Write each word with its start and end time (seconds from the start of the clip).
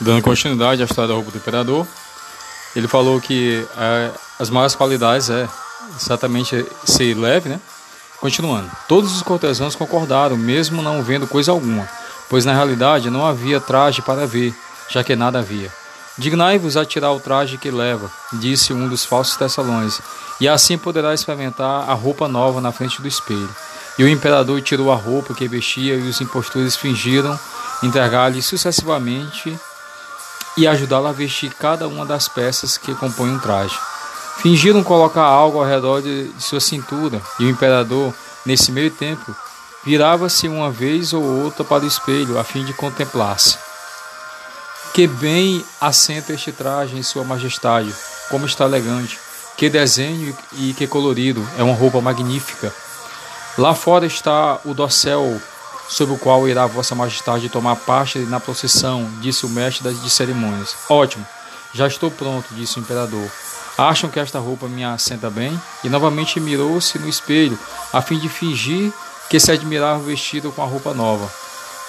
Dando 0.00 0.22
continuidade 0.22 0.80
à 0.80 0.84
história 0.84 1.08
da 1.08 1.14
roupa 1.14 1.30
do 1.30 1.38
imperador, 1.38 1.86
ele 2.76 2.86
falou 2.86 3.20
que 3.20 3.66
é, 3.76 4.10
as 4.38 4.48
maiores 4.48 4.76
qualidades 4.76 5.28
é 5.28 5.48
exatamente 6.00 6.64
ser 6.84 7.14
leve, 7.14 7.48
né? 7.48 7.60
Continuando, 8.20 8.70
todos 8.86 9.14
os 9.14 9.22
cortesãos 9.22 9.74
concordaram, 9.74 10.36
mesmo 10.36 10.82
não 10.82 11.02
vendo 11.02 11.26
coisa 11.26 11.50
alguma, 11.50 11.88
pois 12.28 12.44
na 12.44 12.52
realidade 12.52 13.10
não 13.10 13.26
havia 13.26 13.60
traje 13.60 14.02
para 14.02 14.26
ver, 14.26 14.54
já 14.88 15.02
que 15.02 15.16
nada 15.16 15.38
havia. 15.38 15.72
Dignai-vos 16.16 16.76
a 16.76 16.84
tirar 16.84 17.12
o 17.12 17.20
traje 17.20 17.58
que 17.58 17.70
leva, 17.70 18.10
disse 18.34 18.72
um 18.72 18.88
dos 18.88 19.04
falsos 19.04 19.36
tessalões, 19.36 20.00
e 20.40 20.48
assim 20.48 20.76
poderá 20.76 21.14
experimentar 21.14 21.88
a 21.88 21.94
roupa 21.94 22.26
nova 22.26 22.60
na 22.60 22.72
frente 22.72 23.00
do 23.00 23.06
espelho. 23.06 23.48
E 23.96 24.04
o 24.04 24.08
imperador 24.08 24.60
tirou 24.62 24.92
a 24.92 24.96
roupa 24.96 25.34
que 25.34 25.46
vestia, 25.46 25.94
e 25.94 26.08
os 26.08 26.20
impostores 26.20 26.76
fingiram 26.76 27.38
entregar-lhe 27.82 28.42
sucessivamente 28.42 29.58
e 30.58 30.66
ajudá-lo 30.66 31.06
a 31.06 31.12
vestir 31.12 31.54
cada 31.54 31.86
uma 31.86 32.04
das 32.04 32.26
peças 32.26 32.76
que 32.76 32.92
compõem 32.96 33.30
um 33.30 33.38
traje. 33.38 33.78
Fingiram 34.38 34.82
colocar 34.82 35.22
algo 35.22 35.58
ao 35.58 35.64
redor 35.64 36.02
de, 36.02 36.32
de 36.32 36.42
sua 36.42 36.58
cintura, 36.58 37.22
e 37.38 37.44
o 37.44 37.48
imperador, 37.48 38.12
nesse 38.44 38.72
meio 38.72 38.90
tempo, 38.90 39.34
virava-se 39.84 40.48
uma 40.48 40.68
vez 40.68 41.12
ou 41.12 41.22
outra 41.22 41.62
para 41.62 41.84
o 41.84 41.86
espelho 41.86 42.40
a 42.40 42.42
fim 42.42 42.64
de 42.64 42.72
contemplar-se. 42.72 43.56
Que 44.92 45.06
bem 45.06 45.64
assenta 45.80 46.32
este 46.32 46.50
traje 46.50 46.96
em 46.96 47.04
sua 47.04 47.22
majestade, 47.22 47.94
como 48.28 48.44
está 48.44 48.64
elegante, 48.64 49.16
que 49.56 49.70
desenho 49.70 50.36
e 50.54 50.74
que 50.74 50.88
colorido, 50.88 51.46
é 51.56 51.62
uma 51.62 51.74
roupa 51.74 52.00
magnífica. 52.00 52.74
Lá 53.56 53.76
fora 53.76 54.06
está 54.06 54.58
o 54.64 54.74
dossel 54.74 55.40
sob 55.88 56.12
o 56.12 56.18
qual 56.18 56.48
irá 56.48 56.66
vossa 56.66 56.94
majestade 56.94 57.48
tomar 57.48 57.76
parte 57.76 58.18
na 58.20 58.38
procissão, 58.38 59.08
disse 59.20 59.46
o 59.46 59.48
mestre 59.48 59.92
de 59.92 60.10
cerimônias. 60.10 60.76
Ótimo, 60.88 61.26
já 61.72 61.86
estou 61.86 62.10
pronto, 62.10 62.54
disse 62.54 62.78
o 62.78 62.80
imperador. 62.80 63.28
Acham 63.76 64.10
que 64.10 64.18
esta 64.18 64.38
roupa 64.38 64.66
me 64.66 64.84
assenta 64.84 65.30
bem? 65.30 65.58
E 65.84 65.88
novamente 65.88 66.40
mirou-se 66.40 66.98
no 66.98 67.08
espelho, 67.08 67.58
a 67.92 68.02
fim 68.02 68.18
de 68.18 68.28
fingir 68.28 68.92
que 69.30 69.38
se 69.38 69.52
admirava 69.52 70.00
vestido 70.00 70.50
com 70.50 70.62
a 70.62 70.66
roupa 70.66 70.92
nova. 70.92 71.30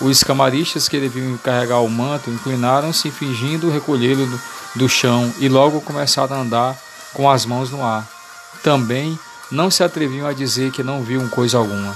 Os 0.00 0.24
camaristas 0.24 0.88
que 0.88 0.98
deviam 0.98 1.36
carregar 1.38 1.80
o 1.80 1.88
manto 1.88 2.30
inclinaram-se, 2.30 3.10
fingindo 3.10 3.70
recolhê-lo 3.70 4.26
do, 4.26 4.40
do 4.76 4.88
chão, 4.88 5.32
e 5.38 5.48
logo 5.48 5.80
começaram 5.80 6.36
a 6.36 6.40
andar 6.40 6.76
com 7.12 7.30
as 7.30 7.44
mãos 7.44 7.70
no 7.70 7.84
ar. 7.84 8.08
Também 8.62 9.18
não 9.50 9.70
se 9.70 9.84
atreviam 9.84 10.26
a 10.26 10.32
dizer 10.32 10.72
que 10.72 10.82
não 10.82 11.02
viam 11.02 11.28
coisa 11.28 11.58
alguma. 11.58 11.94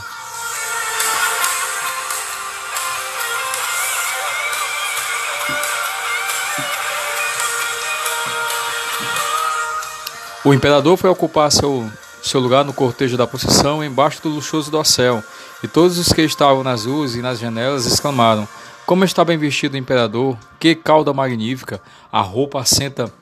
O 10.45 10.55
imperador 10.55 10.97
foi 10.97 11.11
ocupar 11.11 11.51
seu, 11.51 11.91
seu 12.23 12.39
lugar 12.39 12.65
no 12.65 12.73
cortejo 12.73 13.17
da 13.17 13.27
procissão 13.27 13.83
embaixo 13.83 14.23
do 14.23 14.29
luxuoso 14.29 14.71
dossel, 14.71 15.23
e 15.65 15.67
todos 15.69 15.99
os 15.99 16.13
que 16.13 16.23
estavam 16.23 16.63
nas 16.63 16.87
ruas 16.87 17.17
e 17.17 17.21
nas 17.21 17.41
janelas 17.41 17.87
exclamaram: 17.87 18.47
Como 18.87 19.05
está 19.05 19.25
bem 19.25 19.37
vestido 19.37 19.75
o 19.75 19.79
imperador! 19.79 20.39
Que 20.61 20.77
cauda 20.77 21.13
magnífica! 21.13 21.83
A 22.13 22.21
roupa 22.21 22.61
assenta 22.61 23.13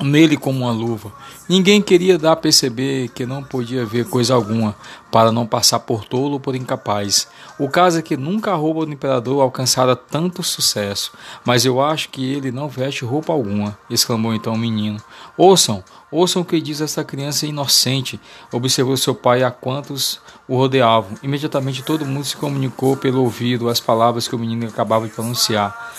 nele 0.00 0.36
como 0.36 0.64
uma 0.64 0.72
luva. 0.72 1.12
Ninguém 1.48 1.80
queria 1.80 2.18
dar 2.18 2.32
a 2.32 2.36
perceber 2.36 3.08
que 3.10 3.26
não 3.26 3.42
podia 3.42 3.84
ver 3.84 4.08
coisa 4.08 4.34
alguma, 4.34 4.74
para 5.10 5.30
não 5.30 5.46
passar 5.46 5.80
por 5.80 6.04
tolo 6.04 6.34
ou 6.34 6.40
por 6.40 6.56
incapaz. 6.56 7.28
O 7.58 7.68
caso 7.68 7.98
é 7.98 8.02
que 8.02 8.16
nunca 8.16 8.52
a 8.52 8.56
roupa 8.56 8.86
do 8.86 8.92
imperador 8.92 9.42
alcançara 9.42 9.94
tanto 9.94 10.42
sucesso, 10.42 11.12
mas 11.44 11.64
eu 11.64 11.80
acho 11.80 12.08
que 12.08 12.32
ele 12.32 12.50
não 12.50 12.68
veste 12.68 13.04
roupa 13.04 13.32
alguma, 13.32 13.78
exclamou 13.90 14.34
então 14.34 14.54
o 14.54 14.58
menino. 14.58 15.00
Ouçam, 15.36 15.84
ouçam 16.12 16.42
o 16.42 16.44
que 16.44 16.60
diz 16.60 16.80
essa 16.80 17.02
criança 17.02 17.46
inocente, 17.46 18.20
observou 18.52 18.96
seu 18.96 19.14
pai 19.14 19.42
a 19.42 19.50
quantos 19.50 20.20
o 20.46 20.56
rodeavam. 20.56 21.16
Imediatamente 21.22 21.82
todo 21.82 22.06
mundo 22.06 22.24
se 22.24 22.36
comunicou 22.36 22.96
pelo 22.96 23.22
ouvido 23.22 23.68
as 23.68 23.80
palavras 23.80 24.28
que 24.28 24.36
o 24.36 24.38
menino 24.38 24.68
acabava 24.68 25.08
de 25.08 25.14
pronunciar. 25.14 25.92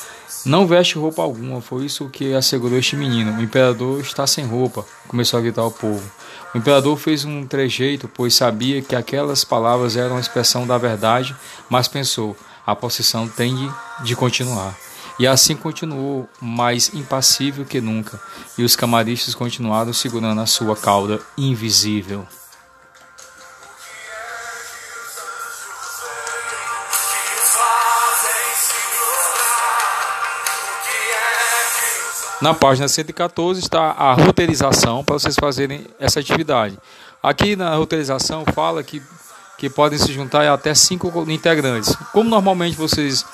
Não 0.46 0.68
veste 0.68 0.98
roupa 0.98 1.22
alguma, 1.22 1.62
foi 1.62 1.86
isso 1.86 2.10
que 2.10 2.34
assegurou 2.34 2.78
este 2.78 2.96
menino. 2.96 3.38
O 3.38 3.42
imperador 3.42 4.00
está 4.02 4.28
sem 4.28 4.46
roupa, 4.46 4.86
começou 5.08 5.40
a 5.40 5.42
gritar 5.42 5.64
o 5.64 5.72
povo. 5.72 6.04
O 6.54 6.58
imperador 6.58 6.98
fez 6.98 7.26
um 7.26 7.48
trejeito, 7.48 8.08
pois 8.08 8.36
sabia 8.36 8.82
que 8.82 8.96
aquelas 8.96 9.44
palavras 9.44 9.98
eram 9.98 10.18
a 10.18 10.20
expressão 10.20 10.68
da 10.68 10.78
verdade, 10.78 11.36
mas 11.70 11.88
pensou: 11.88 12.36
a 12.66 12.76
possessão 12.76 13.28
tem 13.28 13.56
de 14.04 14.16
continuar. 14.16 14.78
E 15.20 15.28
assim 15.28 15.56
continuou, 15.56 16.28
mais 16.42 16.94
impassível 16.94 17.66
que 17.66 17.80
nunca, 17.80 18.20
e 18.58 18.64
os 18.64 18.76
camaristas 18.76 19.36
continuaram 19.36 19.94
segurando 19.94 20.42
a 20.42 20.46
sua 20.48 20.76
cauda 20.76 21.22
invisível. 21.38 22.28
Na 32.44 32.54
página 32.54 32.90
114 32.90 33.62
está 33.62 33.92
a 33.92 34.14
roteirização 34.16 35.02
para 35.02 35.14
vocês 35.14 35.36
fazerem 35.40 35.88
essa 35.98 36.20
atividade. 36.20 36.78
Aqui 37.22 37.56
na 37.56 37.74
roteirização 37.74 38.44
fala 38.54 38.84
que, 38.84 39.02
que 39.58 39.70
podem 39.70 39.98
se 39.98 40.12
juntar 40.12 40.46
até 40.52 40.76
cinco 40.76 41.10
integrantes. 41.30 41.96
Como 42.12 42.30
normalmente 42.30 42.76
vocês 42.76 43.26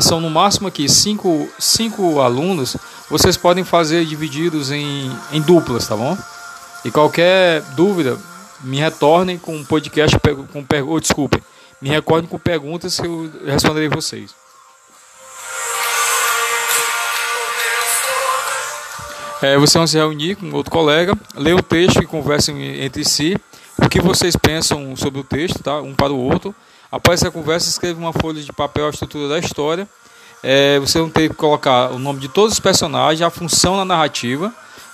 são 0.00 0.20
no 0.20 0.28
máximo 0.28 0.68
aqui 0.68 0.88
cinco, 0.88 1.48
cinco 1.58 2.20
alunos, 2.20 2.76
vocês 3.08 3.36
podem 3.36 3.64
fazer 3.64 4.04
divididos 4.04 4.70
em, 4.70 5.10
em 5.32 5.40
duplas, 5.40 5.88
tá 5.88 5.96
bom? 5.96 6.16
E 6.84 6.90
qualquer 6.90 7.62
dúvida, 7.74 8.18
me 8.60 8.78
retornem 8.78 9.38
com 9.38 9.56
um 9.56 9.64
podcast, 9.64 10.16
com, 10.52 10.64
oh, 10.86 11.00
desculpe, 11.00 11.42
me 11.80 11.88
recordem 11.88 12.28
com 12.28 12.38
perguntas 12.38 13.00
que 13.00 13.06
eu 13.06 13.30
responderei 13.46 13.88
vocês. 13.88 14.34
É, 19.40 19.56
vocês 19.56 19.74
vão 19.74 19.86
se 19.86 19.96
reunir 19.96 20.34
com 20.34 20.50
outro 20.52 20.70
colega, 20.70 21.16
ler 21.36 21.54
o 21.54 21.62
texto 21.62 22.02
e 22.02 22.06
conversem 22.06 22.82
entre 22.82 23.04
si 23.04 23.36
o 23.80 23.88
que 23.88 24.00
vocês 24.00 24.34
pensam 24.34 24.96
sobre 24.96 25.20
o 25.20 25.24
texto, 25.24 25.62
tá? 25.62 25.80
um 25.80 25.94
para 25.94 26.12
o 26.12 26.18
outro. 26.18 26.54
Após 26.90 27.20
essa 27.20 27.30
conversa, 27.30 27.68
escreva 27.68 27.98
uma 27.98 28.12
folha 28.14 28.42
de 28.42 28.52
papel 28.52 28.86
a 28.86 28.90
estrutura 28.90 29.28
da 29.28 29.38
história. 29.38 29.86
É, 30.42 30.78
vocês 30.78 31.02
vão 31.02 31.10
ter 31.10 31.28
que 31.28 31.34
colocar 31.34 31.90
o 31.90 31.98
nome 31.98 32.20
de 32.20 32.28
todos 32.28 32.54
os 32.54 32.60
personagens, 32.60 33.20
a 33.20 33.28
função 33.28 33.76
na 33.76 33.84
narrativa, 33.84 34.52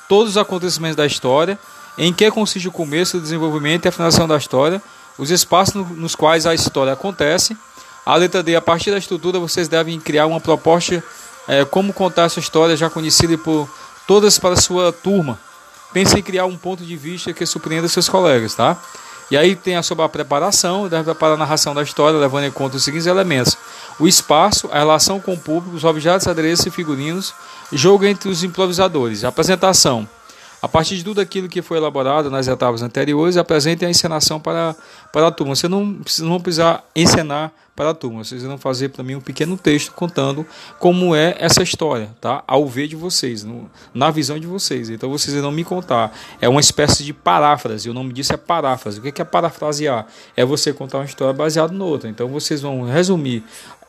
todos 0.08 0.30
os 0.30 0.36
acontecimentos 0.36 0.96
da 0.96 1.06
história, 1.06 1.58
em 1.96 2.12
que 2.12 2.28
consiste 2.30 2.66
o 2.66 2.72
começo, 2.72 3.18
o 3.18 3.20
desenvolvimento 3.20 3.84
e 3.84 3.88
a 3.88 3.92
finalização 3.92 4.26
da 4.26 4.36
história, 4.36 4.82
os 5.16 5.30
espaços 5.30 5.74
no, 5.74 5.84
nos 5.84 6.16
quais 6.16 6.46
a 6.46 6.54
história 6.54 6.92
acontece. 6.92 7.56
A 8.04 8.16
letra 8.16 8.42
D, 8.42 8.56
a 8.56 8.60
partir 8.60 8.90
da 8.90 8.98
estrutura, 8.98 9.38
vocês 9.38 9.68
devem 9.68 10.00
criar 10.00 10.26
uma 10.26 10.40
proposta 10.40 11.02
é, 11.46 11.64
como 11.64 11.92
contar 11.92 12.24
essa 12.24 12.40
história 12.40 12.76
já 12.76 12.90
conhecida 12.90 13.38
por 13.38 13.68
todas 14.06 14.38
para 14.38 14.54
a 14.54 14.60
sua 14.60 14.92
turma. 14.92 15.38
Pense 15.92 16.18
em 16.18 16.22
criar 16.22 16.46
um 16.46 16.56
ponto 16.56 16.84
de 16.84 16.96
vista 16.96 17.32
que 17.32 17.46
surpreenda 17.46 17.86
seus 17.86 18.08
colegas, 18.08 18.54
tá? 18.54 18.76
E 19.34 19.36
aí 19.36 19.56
tem 19.56 19.74
a 19.74 19.82
sua 19.82 20.08
preparação, 20.08 20.86
deve 20.86 21.02
preparar 21.02 21.34
a 21.34 21.36
narração 21.36 21.74
da 21.74 21.82
história, 21.82 22.16
levando 22.16 22.44
em 22.44 22.52
conta 22.52 22.76
os 22.76 22.84
seguintes 22.84 23.08
elementos: 23.08 23.58
o 23.98 24.06
espaço, 24.06 24.68
a 24.70 24.78
relação 24.78 25.18
com 25.18 25.32
o 25.32 25.36
público, 25.36 25.74
os 25.74 25.82
objetos, 25.82 26.28
adereços 26.28 26.66
e 26.66 26.70
figurinos, 26.70 27.34
jogo 27.72 28.04
entre 28.04 28.28
os 28.28 28.44
improvisadores, 28.44 29.24
a 29.24 29.28
apresentação. 29.30 30.08
A 30.64 30.68
partir 30.68 30.96
de 30.96 31.04
tudo 31.04 31.20
aquilo 31.20 31.46
que 31.46 31.60
foi 31.60 31.76
elaborado 31.76 32.30
nas 32.30 32.48
etapas 32.48 32.80
anteriores, 32.80 33.36
apresente 33.36 33.84
a 33.84 33.90
encenação 33.90 34.40
para, 34.40 34.74
para 35.12 35.26
a 35.26 35.30
turma. 35.30 35.54
Você 35.54 35.68
não, 35.68 35.84
não 36.20 36.28
vão 36.30 36.40
precisar 36.40 36.82
encenar 36.96 37.52
para 37.76 37.90
a 37.90 37.94
turma. 37.94 38.24
Vocês 38.24 38.42
vão 38.44 38.56
fazer 38.56 38.88
para 38.88 39.04
mim 39.04 39.14
um 39.14 39.20
pequeno 39.20 39.58
texto 39.58 39.92
contando 39.92 40.46
como 40.78 41.14
é 41.14 41.36
essa 41.38 41.62
história, 41.62 42.16
tá? 42.18 42.42
Ao 42.46 42.66
ver 42.66 42.88
de 42.88 42.96
vocês, 42.96 43.44
no, 43.44 43.70
na 43.92 44.10
visão 44.10 44.38
de 44.38 44.46
vocês. 44.46 44.88
Então 44.88 45.10
vocês 45.10 45.36
irão 45.36 45.52
me 45.52 45.64
contar. 45.64 46.16
É 46.40 46.48
uma 46.48 46.62
espécie 46.62 47.04
de 47.04 47.12
paráfrase. 47.12 47.90
O 47.90 47.92
nome 47.92 48.14
disso 48.14 48.32
é 48.32 48.38
paráfrase. 48.38 49.00
O 49.00 49.02
que 49.02 49.20
é 49.20 49.24
parafrasear? 49.24 50.06
É 50.34 50.46
você 50.46 50.72
contar 50.72 50.96
uma 50.96 51.04
história 51.04 51.34
baseada 51.34 51.74
no 51.74 51.84
outra. 51.84 52.08
Então 52.08 52.26
vocês 52.28 52.62
vão 52.62 52.84
resumir 52.84 53.44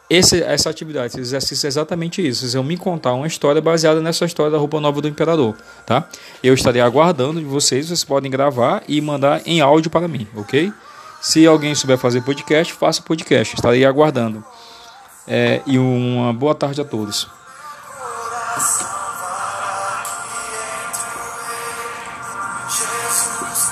esse, 0.09 0.41
essa 0.43 0.69
atividade, 0.69 1.07
esse 1.07 1.19
exercício 1.19 1.65
é 1.65 1.69
exatamente 1.69 2.25
isso. 2.25 2.41
Vocês 2.41 2.53
vão 2.53 2.63
me 2.63 2.77
contar 2.77 3.13
uma 3.13 3.25
história 3.25 3.61
baseada 3.61 3.99
nessa 4.01 4.25
história 4.25 4.51
da 4.51 4.57
roupa 4.57 4.79
nova 4.79 5.01
do 5.01 5.07
imperador, 5.07 5.55
tá? 5.85 6.07
Eu 6.43 6.53
estarei 6.53 6.81
aguardando 6.81 7.39
de 7.39 7.45
vocês. 7.45 7.87
Vocês 7.87 8.03
podem 8.03 8.29
gravar 8.29 8.83
e 8.87 9.01
mandar 9.01 9.41
em 9.45 9.61
áudio 9.61 9.89
para 9.89 10.07
mim, 10.07 10.27
ok? 10.35 10.71
Se 11.21 11.45
alguém 11.47 11.73
souber 11.73 11.97
fazer 11.97 12.21
podcast, 12.21 12.71
faça 12.73 13.01
podcast. 13.01 13.55
Estarei 13.55 13.83
aguardando. 13.83 14.43
É, 15.27 15.61
e 15.65 15.79
uma 15.79 16.31
boa 16.31 16.53
tarde 16.53 16.79
a 16.81 16.85
todos. 16.85 17.27